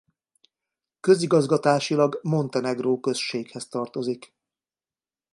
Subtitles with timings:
[0.99, 4.33] Közigazgatásilag Montenegro községhez tartozik.